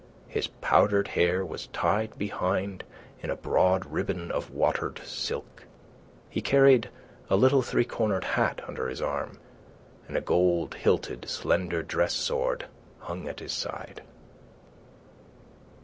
[0.27, 2.83] His powdered hair was tied behind
[3.21, 5.65] in a broad ribbon of watered silk;
[6.27, 6.89] he carried
[7.29, 9.37] a little three cornered hat under his arm,
[10.07, 12.65] and a gold hilted slender dress sword
[13.01, 14.01] hung at his side.